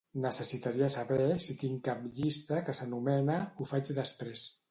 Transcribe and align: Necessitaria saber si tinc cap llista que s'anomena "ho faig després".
Necessitaria 0.21 0.87
saber 0.93 1.27
si 1.47 1.57
tinc 1.59 1.83
cap 1.89 2.01
llista 2.17 2.63
que 2.69 2.77
s'anomena 2.79 3.39
"ho 3.61 3.71
faig 3.75 3.95
després". 4.03 4.49